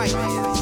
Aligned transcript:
Right 0.00 0.59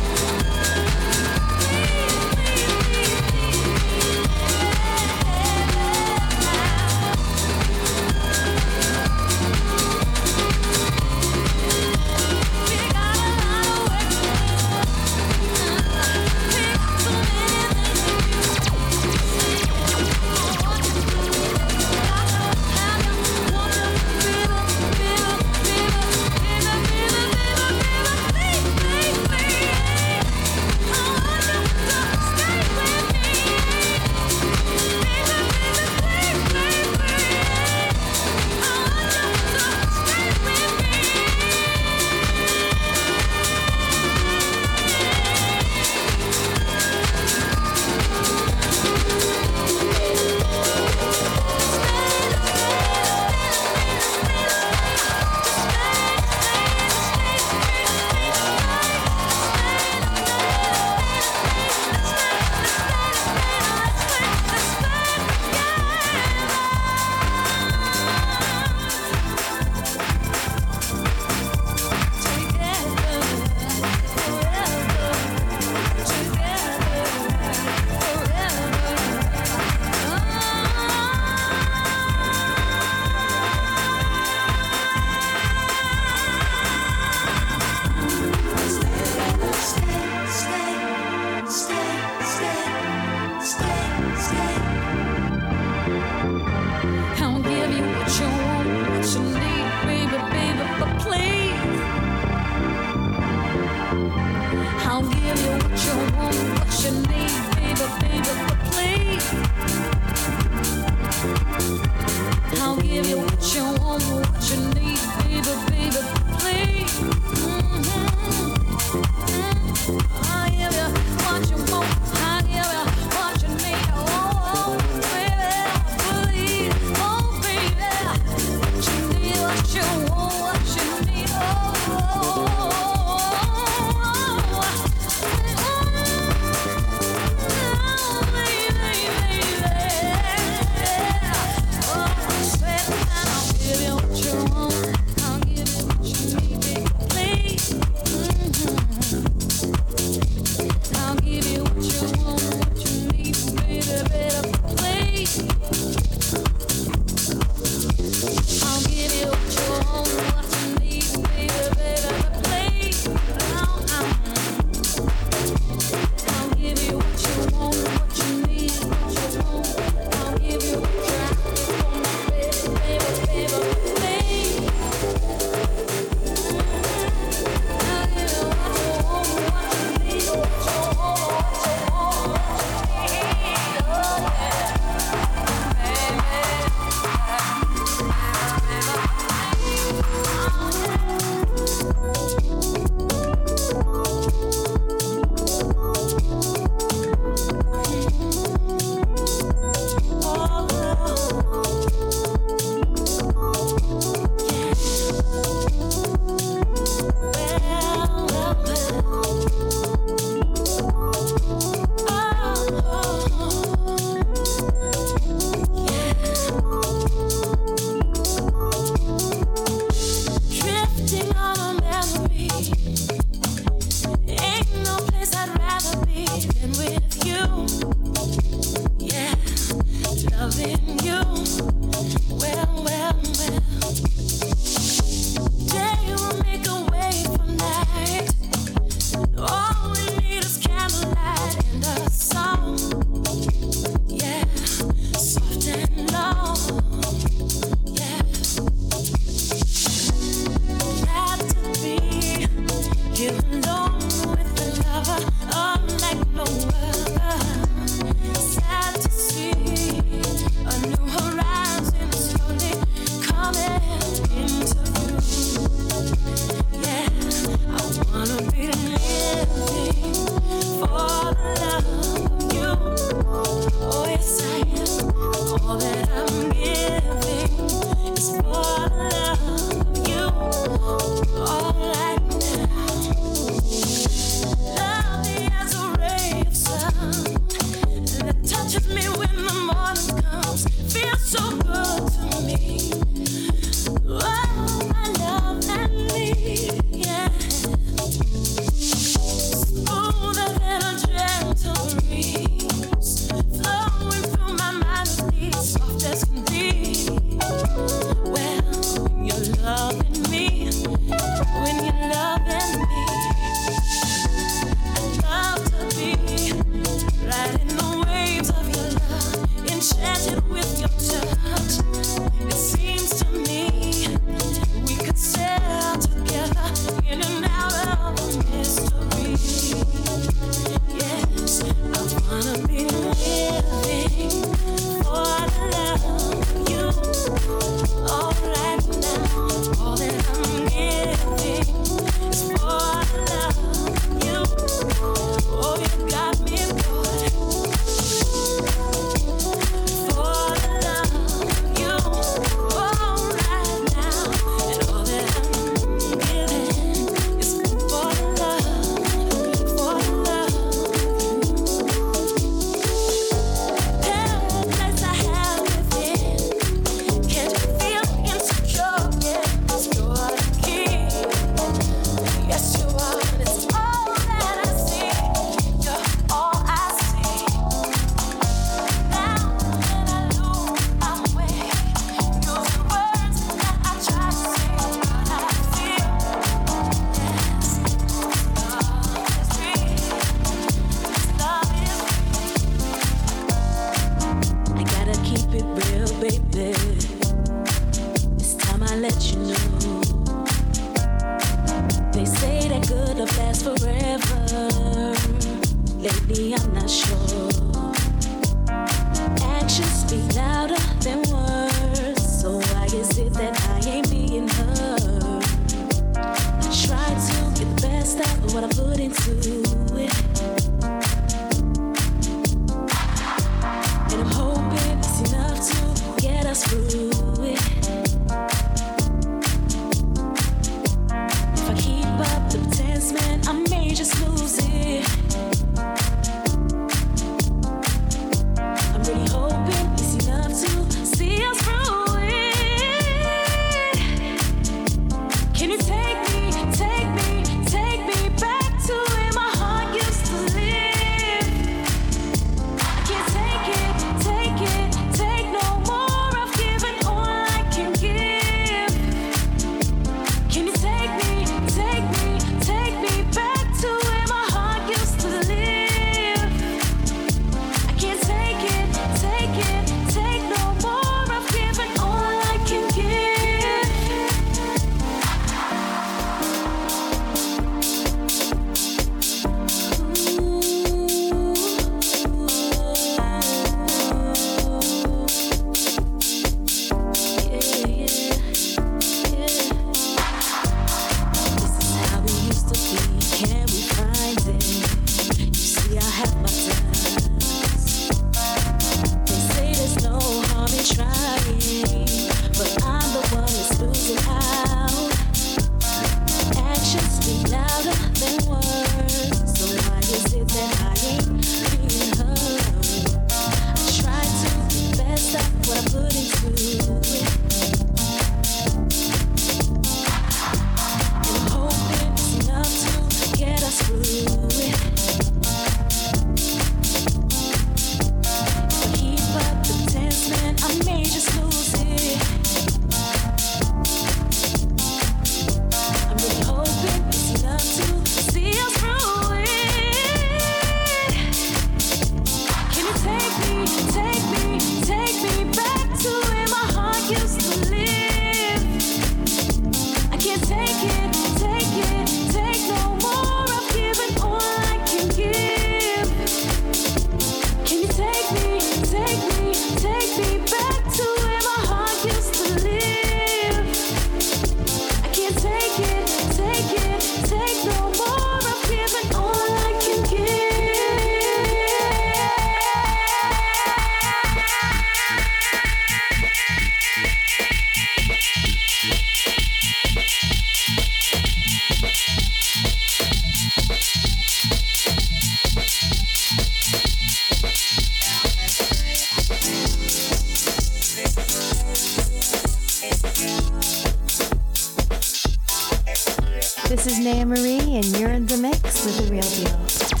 Slick 598.69 598.95
with 598.95 599.07
the 599.07 599.11
real 599.11 599.21
deal. 599.21 600.00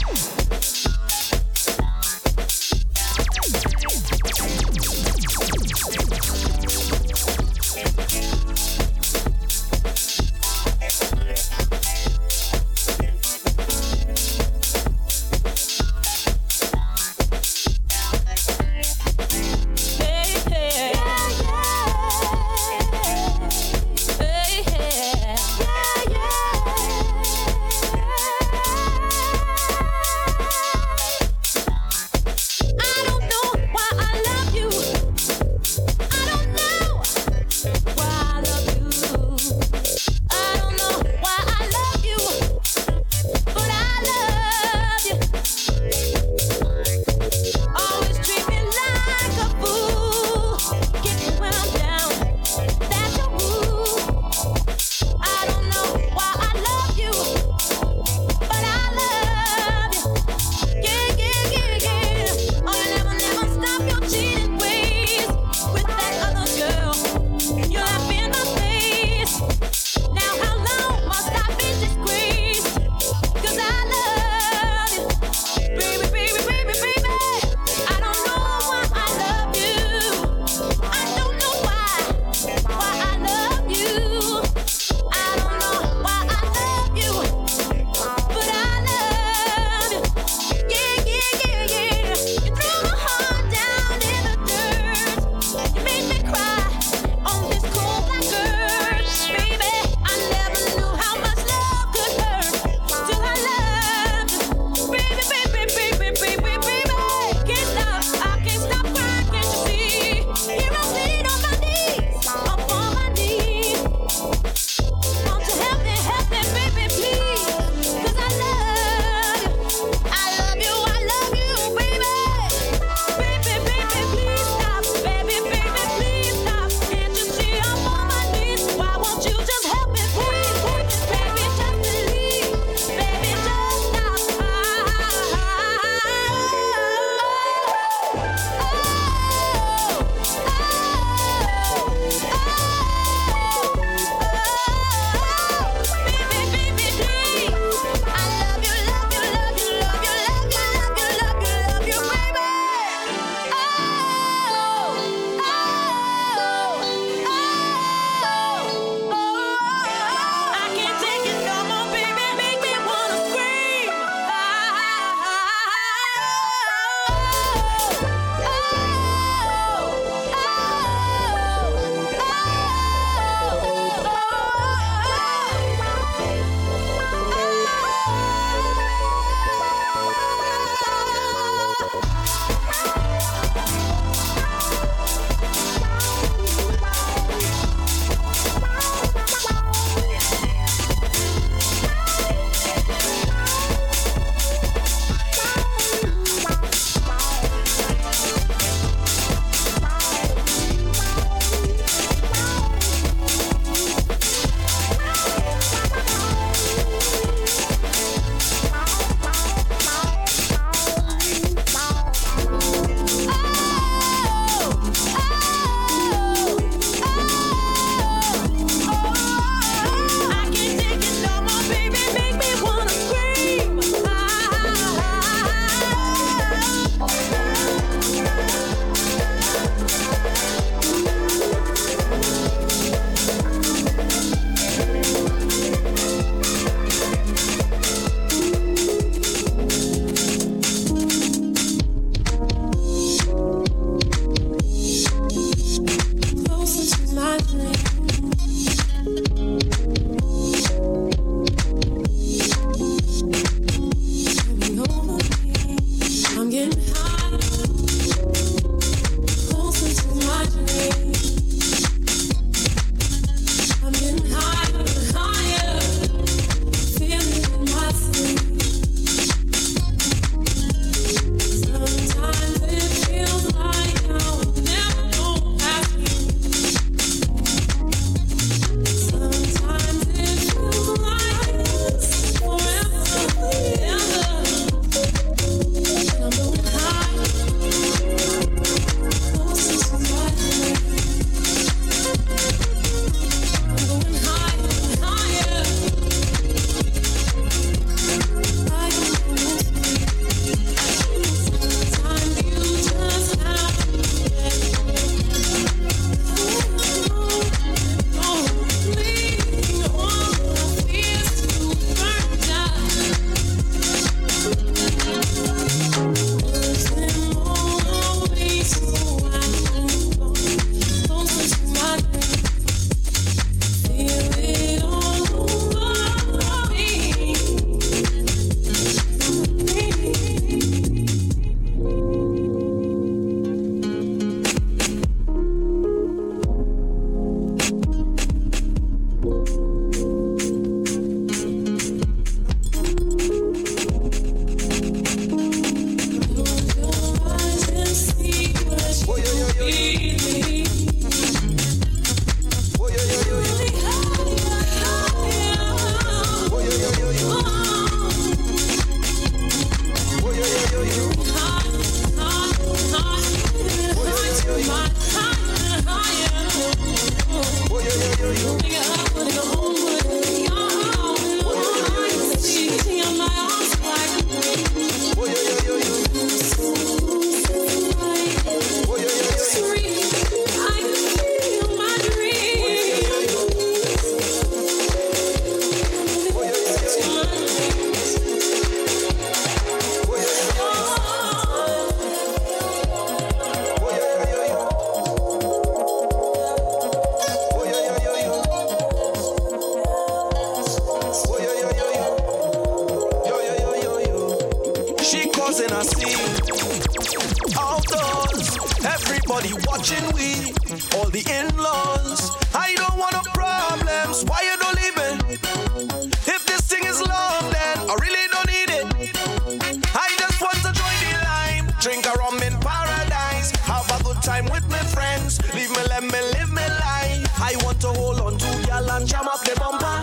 and 429.01 429.09
jam 429.09 429.27
up 429.27 429.41
the 429.41 429.55
bumper. 429.59 430.01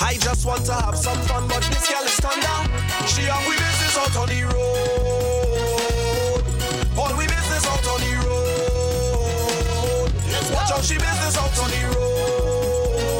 I 0.00 0.16
just 0.18 0.46
want 0.46 0.64
to 0.66 0.72
have 0.72 0.96
some 0.96 1.18
fun, 1.28 1.46
but 1.48 1.62
this 1.64 1.86
girl 1.88 2.02
is 2.04 2.16
thunder. 2.16 2.48
She 3.06 3.28
and 3.28 3.46
we 3.46 3.54
business 3.56 3.96
out 3.98 4.16
on 4.16 4.28
the 4.28 4.42
road. 4.48 5.62
All 6.96 7.14
we 7.18 7.26
business 7.26 7.66
out 7.66 7.86
on 7.92 8.00
the 8.00 8.14
road. 8.24 10.10
Watch 10.54 10.72
out, 10.72 10.84
she 10.84 10.94
business 10.94 11.36
out 11.36 11.58
on 11.58 11.70
the 11.70 11.82
road. 11.92 13.12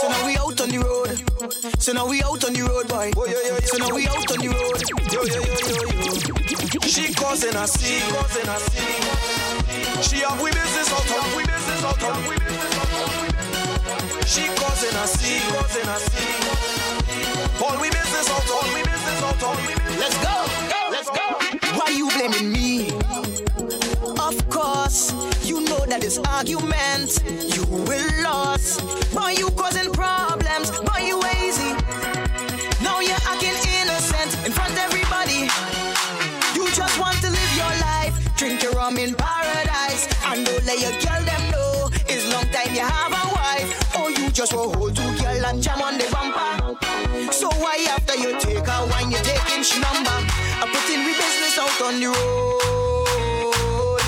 So 0.00 0.06
now 0.08 0.22
we 0.26 0.36
out 0.36 0.60
on 0.60 0.68
the 0.68 0.78
road. 0.78 1.18
So 1.82 1.92
now 1.92 2.06
we 2.06 2.22
out 2.22 2.44
on 2.44 2.52
the 2.52 2.62
road, 2.62 2.86
boy. 2.88 3.10
Oh, 3.16 3.26
so 3.64 3.76
now 3.78 3.90
we 3.94 4.06
out 4.06 4.30
on 4.30 4.38
the 4.38 4.48
road. 4.48 4.82
Yo, 5.12 5.22
yo, 5.24 5.34
yo, 5.34 5.42
yo, 5.68 5.88
yo. 5.88 5.93
She 6.94 7.12
causing 7.12 7.56
a 7.56 7.66
scene. 7.66 8.00
She 8.02 8.12
causing 8.12 8.48
a 8.48 8.56
scene. 8.70 9.02
She 10.00 10.16
have 10.22 10.40
we 10.40 10.50
business 10.52 10.92
all 10.92 11.18
of 11.18 11.34
we 11.34 11.42
business 11.42 11.82
all 11.82 11.90
of 11.90 12.28
we 12.28 12.36
business 12.38 12.78
all 12.78 13.02
of. 13.02 14.28
She 14.28 14.46
causing 14.54 14.94
a 14.94 15.06
scene. 15.08 15.40
She 15.40 15.50
causing 15.50 15.88
a 15.90 15.98
scene. 15.98 16.46
All 17.60 17.80
we 17.80 17.90
business 17.90 18.30
all 18.30 18.46
all 18.54 18.68
we 18.72 18.82
business 18.84 19.22
all 19.24 19.34
of. 19.34 19.58
Let's 19.98 20.16
go. 20.22 20.36
go. 20.70 20.82
Let's 20.92 21.10
go. 21.10 21.26
Why 21.76 21.88
you 21.90 22.08
blaming 22.14 22.52
me? 22.52 22.92
Of 24.20 24.48
course, 24.48 25.12
you 25.42 25.62
know 25.62 25.84
that 25.86 26.00
this 26.00 26.18
argument 26.18 27.18
you 27.26 27.64
will 27.66 28.06
lose. 28.22 28.78
Boy, 29.12 29.34
you 29.36 29.50
causing 29.50 29.92
problems. 29.92 30.70
Boy, 30.70 31.00
you. 31.02 31.20
Ain't 31.24 31.33
I'm 38.94 39.00
in 39.00 39.14
paradise. 39.16 40.06
and 40.26 40.46
don't 40.46 40.64
let 40.64 40.78
your 40.78 40.92
girl 41.02 41.20
them 41.26 41.50
know 41.50 41.90
it's 42.06 42.32
long 42.32 42.46
time 42.54 42.72
you 42.72 42.80
have 42.82 43.10
a 43.10 43.26
wife. 43.34 43.90
Oh, 43.96 44.06
you 44.06 44.30
just 44.30 44.52
will 44.54 44.72
hold 44.72 44.94
two 44.94 45.02
girl 45.18 45.46
and 45.46 45.60
jam 45.60 45.82
on 45.82 45.98
the 45.98 46.06
bumper. 46.14 46.76
So 47.32 47.48
why 47.58 47.84
after 47.90 48.14
you 48.14 48.38
take 48.38 48.64
her 48.64 48.86
wine, 48.90 49.10
you 49.10 49.18
taking 49.18 49.64
she 49.64 49.80
number? 49.80 50.14
I'm 50.62 50.68
putting 50.70 51.02
we 51.04 51.12
business 51.12 51.58
out 51.58 51.82
on 51.82 51.98
the 51.98 52.06
road. 52.06 54.00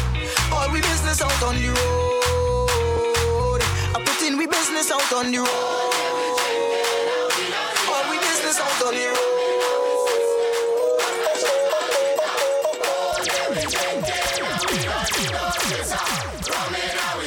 All 0.55 0.71
we 0.71 0.81
business 0.81 1.21
out 1.21 1.43
on 1.43 1.57
the 1.57 1.69
road. 1.75 3.63
I'm 3.93 4.05
putting 4.05 4.39
we 4.39 4.47
business 4.47 4.93
out 4.93 5.13
on 5.15 5.33
the 5.33 5.39
road. 5.39 5.76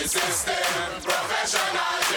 system 0.10 0.56
professional. 1.04 2.09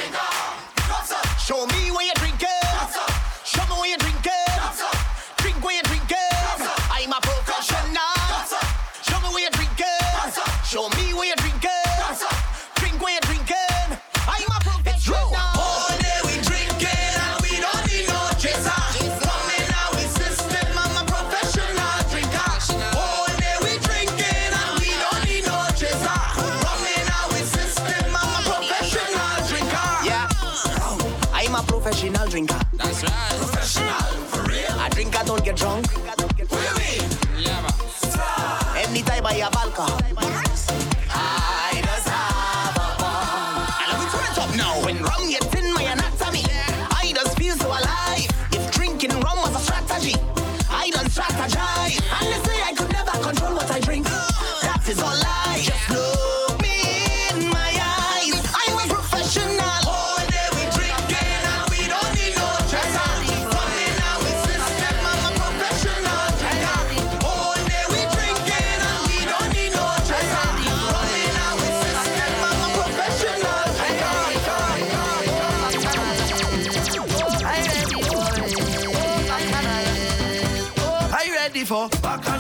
for. 81.73 81.89
Back 82.03 82.32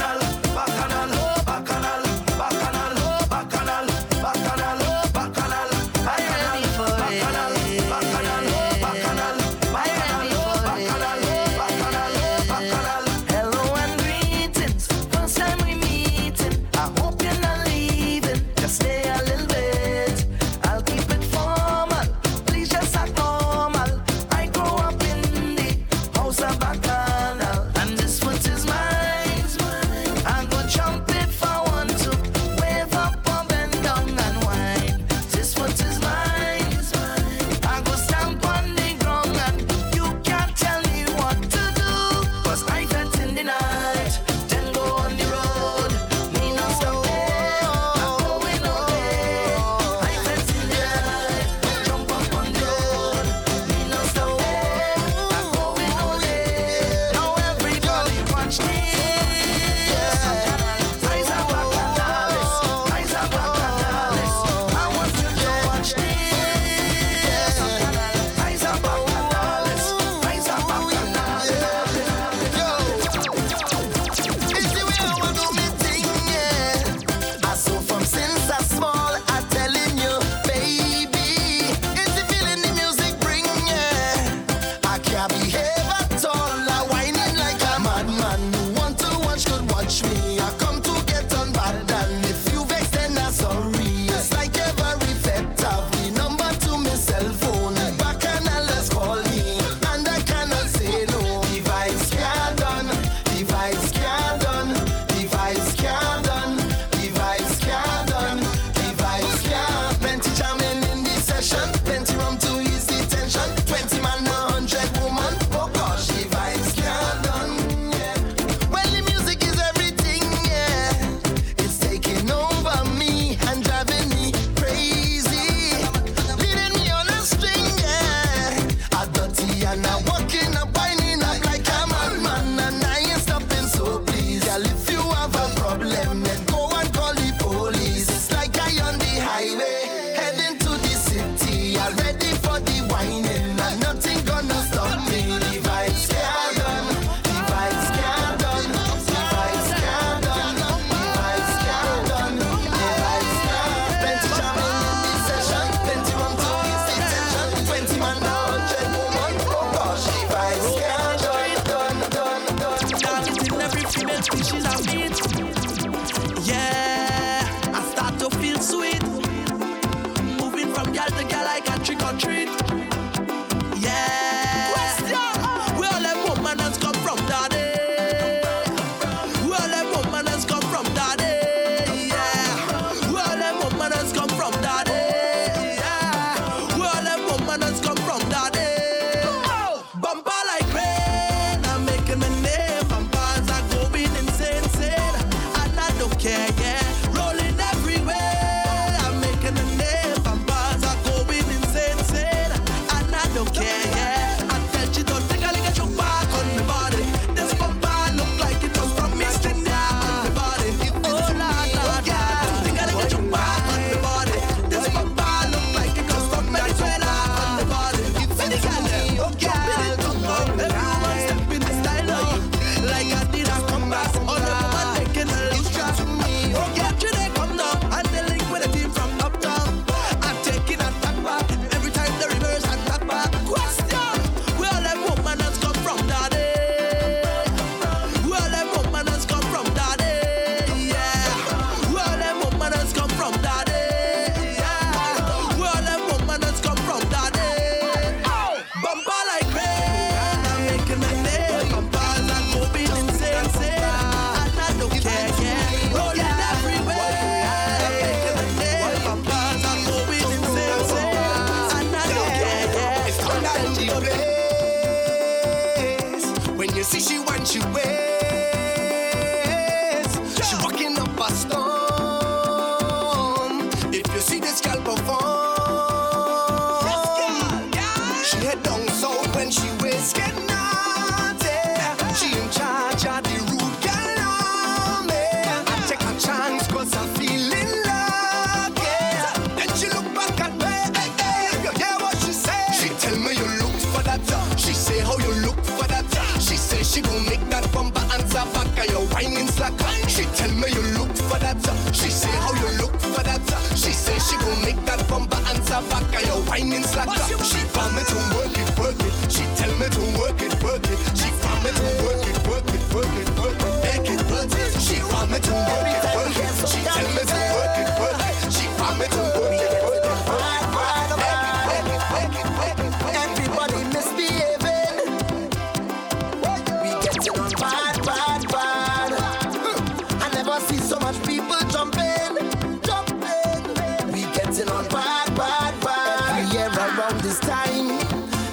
around 336.76 337.20
this 337.20 337.38
time. 337.40 337.98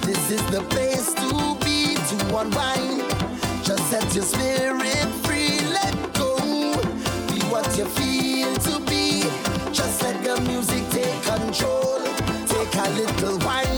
This 0.01 0.31
is 0.31 0.43
the 0.51 0.61
place 0.69 1.13
to 1.13 1.55
be 1.63 1.95
to 1.95 2.37
unwind. 2.37 3.03
Just 3.63 3.83
set 3.89 4.13
your 4.15 4.23
spirit 4.23 5.07
free, 5.23 5.59
let 5.77 5.95
go. 6.13 6.37
Be 7.27 7.39
what 7.51 7.67
you 7.77 7.85
feel 7.85 8.53
to 8.67 8.79
be. 8.89 9.21
Just 9.71 10.01
let 10.03 10.23
the 10.23 10.41
music 10.41 10.83
take 10.89 11.21
control. 11.23 11.99
Take 12.47 12.75
a 12.75 12.89
little 12.91 13.37
while. 13.39 13.68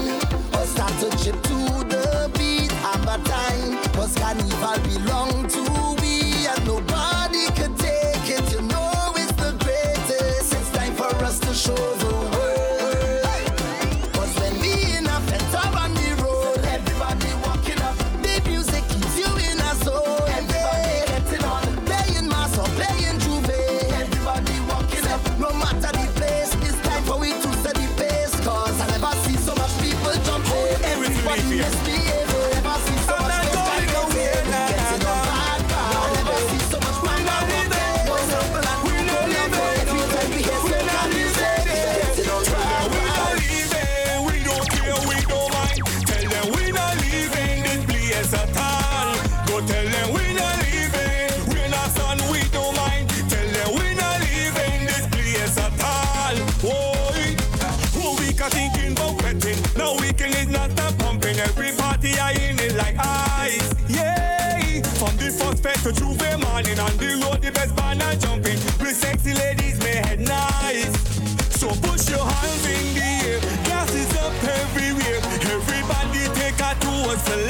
was 77.13 77.27
a. 77.29 77.41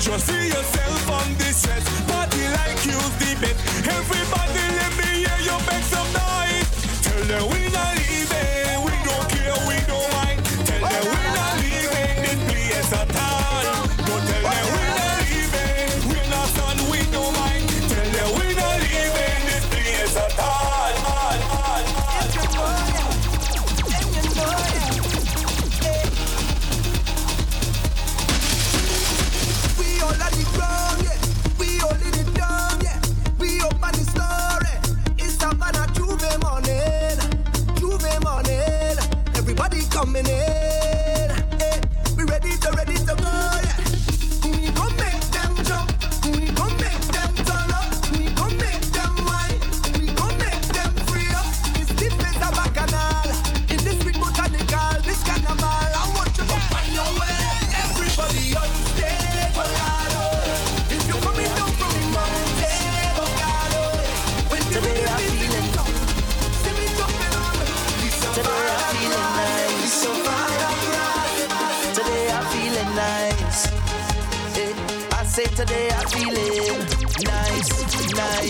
Just 0.00 0.26
see 0.26 0.48
yourself 0.48 1.10
on 1.10 1.34
this 1.36 1.56
set, 1.58 1.84
party 2.08 2.42
like 2.48 2.84
you's 2.84 3.14
the 3.18 3.36
best. 3.40 3.86
Everybody. 3.86 4.51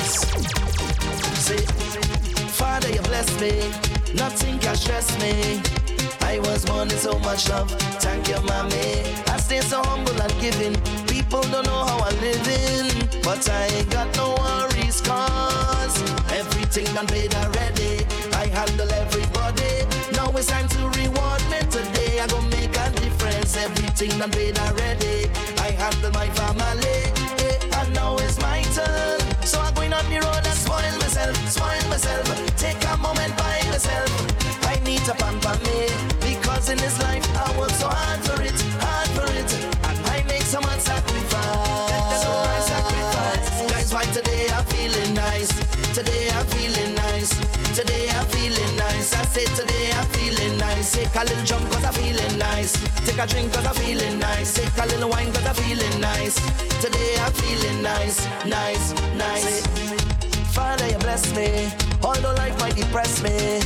Say, 0.00 1.58
Father, 2.48 2.88
you 2.88 3.00
bless 3.02 3.28
me, 3.38 3.52
nothing 4.14 4.58
can 4.58 4.74
stress 4.74 5.12
me. 5.20 5.60
I 6.22 6.38
was 6.38 6.64
born 6.64 6.90
in 6.90 6.96
so 6.96 7.18
much 7.18 7.50
love, 7.50 7.70
thank 8.00 8.26
you, 8.28 8.40
mommy. 8.40 9.02
I 9.28 9.36
stay 9.36 9.60
so 9.60 9.82
humble 9.82 10.18
and 10.18 10.32
giving. 10.40 10.74
People 11.06 11.42
don't 11.42 11.66
know 11.66 11.84
how 11.84 11.98
I'm 11.98 12.18
living, 12.22 13.06
but 13.22 13.46
I 13.50 13.66
ain't 13.66 13.90
got 13.90 14.08
no 14.16 14.34
worries, 14.40 15.02
cause 15.02 16.00
everything 16.32 16.86
done 16.94 17.06
paid 17.06 17.34
already. 17.34 18.06
I 18.32 18.46
handle 18.46 18.90
everybody. 18.90 19.84
Now 20.16 20.30
it's 20.32 20.46
time 20.46 20.68
to 20.68 20.88
reward 21.00 21.42
me 21.50 21.60
today. 21.68 22.18
I 22.18 22.26
gon' 22.28 22.48
make 22.48 22.74
a 22.76 22.90
difference. 22.96 23.58
Everything 23.58 24.18
done 24.18 24.30
paid 24.30 24.58
already. 24.58 25.28
I 25.58 25.72
handle 25.72 26.12
my 26.12 26.28
family, 26.30 27.12
eh, 27.44 27.78
and 27.78 27.92
now 27.92 28.16
it's 28.16 28.40
my 28.40 28.62
turn. 28.74 29.21
Spoil 31.52 31.84
myself. 31.88 32.24
Take 32.56 32.80
a 32.88 32.96
moment 32.96 33.36
by 33.36 33.60
myself. 33.68 34.08
I 34.72 34.80
need 34.88 35.04
to 35.04 35.12
pamper 35.14 35.56
me 35.68 35.92
because 36.24 36.70
in 36.70 36.78
this 36.78 36.96
life 37.02 37.24
I 37.36 37.46
work 37.58 37.74
so 37.76 37.88
hard 37.88 38.20
for 38.24 38.40
it, 38.40 38.56
hard 38.80 39.10
for 39.12 39.28
it, 39.36 39.50
and 39.88 39.98
I 40.14 40.24
make 40.24 40.46
so 40.48 40.60
much 40.60 40.80
sacrifice. 40.80 42.22
So 42.24 42.30
much 42.48 42.64
sacrifice. 42.72 43.44
That's 43.72 43.92
why 43.92 44.04
today 44.16 44.48
I'm 44.56 44.64
feeling 44.72 45.12
nice. 45.12 45.50
Today 45.92 46.24
I'm 46.32 46.46
feeling 46.56 46.94
nice. 46.94 47.30
Today 47.76 48.08
I'm 48.16 48.26
feeling 48.32 48.72
nice. 48.76 49.12
I 49.12 49.24
say 49.34 49.44
today 49.60 49.92
I'm 49.92 50.06
feeling 50.16 50.56
nice. 50.56 50.92
Take 50.96 51.14
a 51.14 51.24
little 51.28 51.44
jump 51.44 51.64
cause 51.70 51.84
I'm 51.84 51.92
feeling 51.92 52.38
nice. 52.38 52.72
Take 53.04 53.20
a 53.20 53.26
drink 53.26 53.52
cause 53.52 53.66
I'm 53.66 53.74
feeling 53.74 54.18
nice. 54.18 54.54
Take 54.54 54.78
a 54.78 54.86
little 54.86 55.10
wine 55.10 55.30
cause 55.32 55.44
I'm 55.44 55.54
feeling 55.56 56.00
nice. 56.00 56.36
Today 56.80 57.12
I'm 57.20 57.32
feeling 57.32 57.82
nice, 57.82 58.18
nice, 58.46 58.94
nice. 59.16 59.91
Father, 60.52 60.86
you 60.88 60.98
bless 60.98 61.34
me. 61.34 61.70
Although 62.02 62.34
life 62.34 62.58
might 62.60 62.76
depress 62.76 63.22
me, 63.22 63.60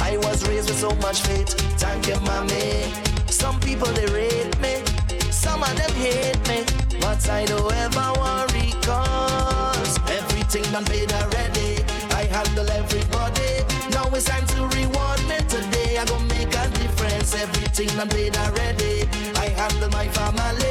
I 0.00 0.16
was 0.18 0.46
raised 0.48 0.68
with 0.68 0.78
so 0.78 0.90
much 0.96 1.22
faith. 1.22 1.48
Thank 1.78 2.08
you, 2.08 2.18
mommy. 2.20 2.92
Some 3.30 3.58
people 3.60 3.88
they 3.92 4.06
rate 4.06 4.58
me, 4.60 4.82
some 5.30 5.62
of 5.62 5.74
them 5.76 5.90
hate 5.92 6.40
me, 6.48 6.64
but 7.00 7.28
I 7.28 7.44
don't 7.44 7.72
ever 7.72 8.08
worry 8.22 8.72
cause 8.82 9.98
everything 10.10 10.64
done 10.72 10.84
paid 10.86 11.12
already. 11.12 11.84
I 12.12 12.24
handle 12.24 12.68
everybody. 12.70 13.52
Now 13.90 14.06
it's 14.16 14.24
time 14.24 14.46
to 14.54 14.62
reward 14.78 15.20
me 15.28 15.38
today. 15.48 15.98
I 15.98 16.04
gon' 16.06 16.26
make 16.28 16.54
a 16.54 16.66
difference. 16.80 17.34
Everything 17.34 17.88
done 17.96 18.08
paid 18.08 18.36
already. 18.36 19.06
I 19.36 19.48
handle 19.60 19.90
my 19.90 20.08
family, 20.08 20.63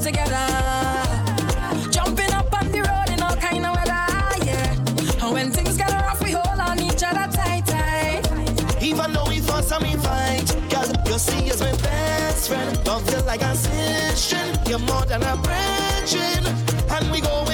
through 0.00 0.12
together. 0.12 0.46
Jumping 1.90 2.32
up 2.32 2.52
on 2.58 2.70
the 2.72 2.80
road 2.80 3.10
in 3.10 3.22
all 3.22 3.36
kind 3.36 3.64
of 3.64 3.74
weather, 3.76 4.44
yeah. 4.44 5.24
And 5.24 5.32
when 5.32 5.50
things 5.50 5.76
get 5.76 5.90
rough, 5.90 6.22
we 6.22 6.32
hold 6.32 6.60
on 6.60 6.80
each 6.80 7.02
other 7.02 7.30
tight, 7.32 7.66
tight. 7.66 8.82
Even 8.82 9.12
though 9.12 9.28
we 9.28 9.40
fuss 9.40 9.70
and 9.72 9.82
we 9.82 9.94
fight, 9.96 10.46
girl, 10.70 10.86
you 11.06 11.18
see 11.18 11.50
as 11.50 11.60
my 11.60 11.72
best 11.82 12.48
friend. 12.48 12.86
Love 12.86 13.10
you 13.10 13.20
like 13.22 13.42
a 13.42 13.54
sister, 13.54 14.40
you're 14.68 14.78
more 14.80 15.04
than 15.06 15.22
a 15.22 15.36
brethren, 15.36 16.44
and 16.90 17.10
we 17.10 17.20
go 17.20 17.45